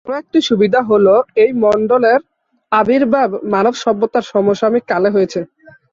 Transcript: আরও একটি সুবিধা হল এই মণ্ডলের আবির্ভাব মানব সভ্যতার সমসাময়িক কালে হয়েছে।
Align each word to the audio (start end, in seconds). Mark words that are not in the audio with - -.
আরও 0.05 0.19
একটি 0.21 0.39
সুবিধা 0.49 0.79
হল 0.89 1.05
এই 1.43 1.51
মণ্ডলের 1.63 2.19
আবির্ভাব 2.71 3.29
মানব 3.53 3.73
সভ্যতার 3.83 4.25
সমসাময়িক 4.31 4.85
কালে 4.91 5.09
হয়েছে। 5.15 5.39